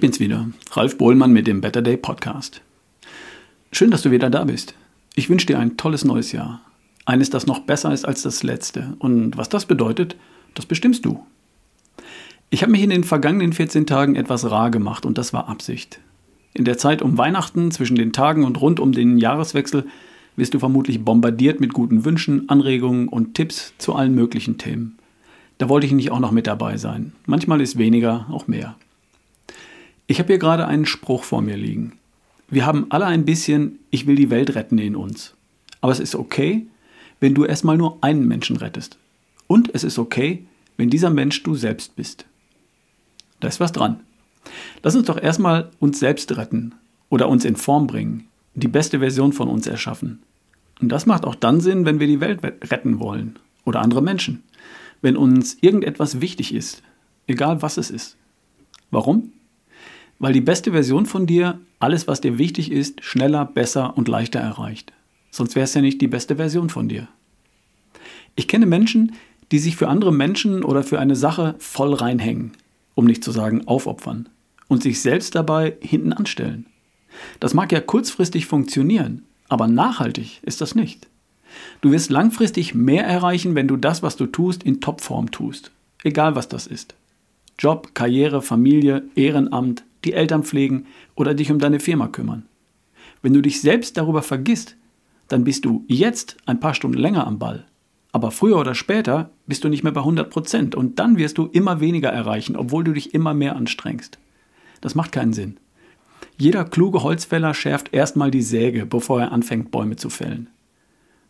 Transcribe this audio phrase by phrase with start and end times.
[0.00, 2.60] bin's wieder, Ralf Bohlmann mit dem Better Day Podcast.
[3.72, 4.74] Schön, dass du wieder da bist.
[5.16, 6.60] Ich wünsche dir ein tolles neues Jahr.
[7.04, 8.94] Eines, das noch besser ist als das letzte.
[9.00, 10.14] Und was das bedeutet,
[10.54, 11.26] das bestimmst du.
[12.48, 15.98] Ich habe mich in den vergangenen 14 Tagen etwas rar gemacht und das war Absicht.
[16.54, 19.84] In der Zeit um Weihnachten, zwischen den Tagen und rund um den Jahreswechsel
[20.36, 24.96] wirst du vermutlich bombardiert mit guten Wünschen, Anregungen und Tipps zu allen möglichen Themen.
[25.58, 27.14] Da wollte ich nicht auch noch mit dabei sein.
[27.26, 28.76] Manchmal ist weniger auch mehr.
[30.08, 31.98] Ich habe hier gerade einen Spruch vor mir liegen.
[32.48, 35.34] Wir haben alle ein bisschen Ich will die Welt retten in uns.
[35.80, 36.66] Aber es ist okay,
[37.18, 38.98] wenn du erstmal nur einen Menschen rettest.
[39.48, 40.44] Und es ist okay,
[40.76, 42.24] wenn dieser Mensch du selbst bist.
[43.40, 44.00] Da ist was dran.
[44.82, 46.74] Lass uns doch erstmal uns selbst retten
[47.08, 50.22] oder uns in Form bringen, die beste Version von uns erschaffen.
[50.80, 54.44] Und das macht auch dann Sinn, wenn wir die Welt retten wollen oder andere Menschen.
[55.02, 56.82] Wenn uns irgendetwas wichtig ist,
[57.26, 58.16] egal was es ist.
[58.90, 59.32] Warum?
[60.18, 64.40] Weil die beste Version von dir alles, was dir wichtig ist, schneller, besser und leichter
[64.40, 64.92] erreicht.
[65.30, 67.08] Sonst wäre es ja nicht die beste Version von dir.
[68.34, 69.12] Ich kenne Menschen,
[69.52, 72.52] die sich für andere Menschen oder für eine Sache voll reinhängen,
[72.94, 74.28] um nicht zu sagen aufopfern,
[74.68, 76.66] und sich selbst dabei hinten anstellen.
[77.40, 81.06] Das mag ja kurzfristig funktionieren, aber nachhaltig ist das nicht.
[81.80, 85.70] Du wirst langfristig mehr erreichen, wenn du das, was du tust, in Topform tust.
[86.02, 86.94] Egal was das ist.
[87.58, 92.46] Job, Karriere, Familie, Ehrenamt, die Eltern pflegen oder dich um deine Firma kümmern.
[93.22, 94.76] Wenn du dich selbst darüber vergisst,
[95.28, 97.66] dann bist du jetzt ein paar Stunden länger am Ball.
[98.12, 101.46] Aber früher oder später bist du nicht mehr bei 100 Prozent und dann wirst du
[101.46, 104.18] immer weniger erreichen, obwohl du dich immer mehr anstrengst.
[104.80, 105.58] Das macht keinen Sinn.
[106.38, 110.48] Jeder kluge Holzfäller schärft erstmal die Säge, bevor er anfängt, Bäume zu fällen.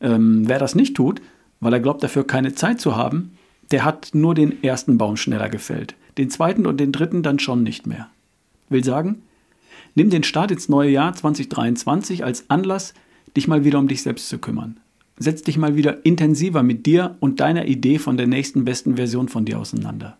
[0.00, 1.20] Ähm, wer das nicht tut,
[1.60, 3.32] weil er glaubt, dafür keine Zeit zu haben,
[3.70, 7.62] der hat nur den ersten Baum schneller gefällt, den zweiten und den dritten dann schon
[7.62, 8.08] nicht mehr.
[8.68, 9.22] Will sagen,
[9.94, 12.94] nimm den Start ins neue Jahr 2023 als Anlass,
[13.36, 14.80] dich mal wieder um dich selbst zu kümmern.
[15.18, 19.28] Setz dich mal wieder intensiver mit dir und deiner Idee von der nächsten besten Version
[19.28, 20.16] von dir auseinander.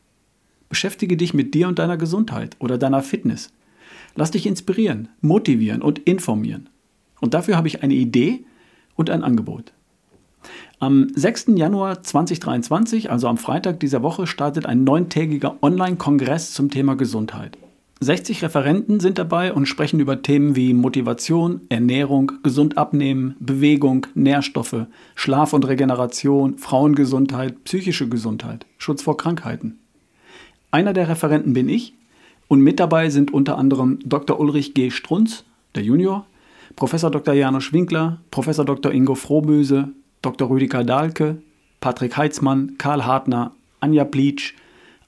[0.68, 3.52] Beschäftige dich mit dir und deiner Gesundheit oder deiner Fitness.
[4.16, 6.68] Lass dich inspirieren, motivieren und informieren.
[7.20, 8.44] Und dafür habe ich eine Idee
[8.96, 9.72] und ein Angebot.
[10.80, 11.46] Am 6.
[11.56, 17.58] Januar 2023, also am Freitag dieser Woche, startet ein neuntägiger Online-Kongress zum Thema Gesundheit.
[18.00, 24.86] 60 Referenten sind dabei und sprechen über Themen wie Motivation, Ernährung, gesund abnehmen, Bewegung, Nährstoffe,
[25.16, 29.80] Schlaf und Regeneration, Frauengesundheit, psychische Gesundheit, Schutz vor Krankheiten.
[30.70, 31.92] Einer der Referenten bin ich
[32.46, 34.38] und mit dabei sind unter anderem Dr.
[34.38, 34.90] Ulrich G.
[34.90, 35.44] Strunz,
[35.74, 36.24] der Junior,
[36.76, 37.34] Professor Dr.
[37.34, 38.92] Janusz Winkler, Professor Dr.
[38.92, 39.88] Ingo Frohböse,
[40.22, 40.48] Dr.
[40.48, 41.38] Rüdiger Dahlke,
[41.80, 44.54] Patrick Heitzmann, Karl Hartner, Anja Pleitsch,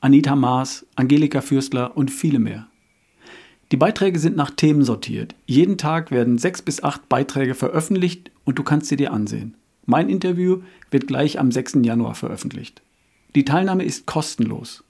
[0.01, 2.67] Anita Maas, Angelika Fürstler und viele mehr.
[3.73, 5.37] Die Beiträge sind nach Themen sortiert.
[5.47, 9.55] Jeden Tag werden sechs bis acht Beiträge veröffentlicht und du kannst sie dir ansehen.
[9.87, 11.79] Mein Interview wird gleich am 6.
[11.83, 12.83] Januar veröffentlicht.
[13.37, 14.83] Die Teilnahme ist kostenlos.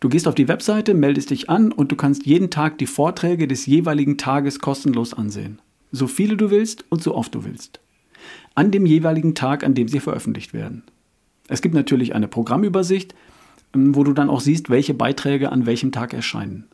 [0.00, 3.46] Du gehst auf die Webseite, meldest dich an und du kannst jeden Tag die Vorträge
[3.46, 5.60] des jeweiligen Tages kostenlos ansehen.
[5.92, 7.80] So viele du willst und so oft du willst.
[8.54, 10.82] An dem jeweiligen Tag, an dem sie veröffentlicht werden.
[11.48, 13.14] Es gibt natürlich eine Programmübersicht,
[13.74, 16.64] wo du dann auch siehst, welche Beiträge an welchem Tag erscheinen.